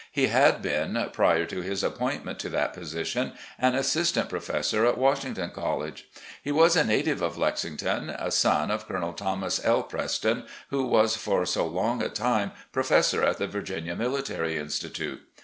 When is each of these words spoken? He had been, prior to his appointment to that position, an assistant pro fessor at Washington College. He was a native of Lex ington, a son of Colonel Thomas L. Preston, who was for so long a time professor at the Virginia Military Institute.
He 0.11 0.29
had 0.29 0.63
been, 0.63 1.09
prior 1.13 1.45
to 1.45 1.61
his 1.61 1.83
appointment 1.83 2.39
to 2.39 2.49
that 2.49 2.73
position, 2.73 3.33
an 3.59 3.75
assistant 3.75 4.29
pro 4.29 4.39
fessor 4.39 4.83
at 4.87 4.97
Washington 4.97 5.51
College. 5.51 6.05
He 6.41 6.51
was 6.51 6.75
a 6.75 6.83
native 6.83 7.21
of 7.21 7.37
Lex 7.37 7.61
ington, 7.65 8.15
a 8.19 8.31
son 8.31 8.71
of 8.71 8.87
Colonel 8.87 9.13
Thomas 9.13 9.63
L. 9.63 9.83
Preston, 9.83 10.45
who 10.71 10.87
was 10.87 11.15
for 11.15 11.45
so 11.45 11.67
long 11.67 12.01
a 12.01 12.09
time 12.09 12.51
professor 12.71 13.23
at 13.23 13.37
the 13.37 13.45
Virginia 13.45 13.95
Military 13.95 14.57
Institute. 14.57 15.21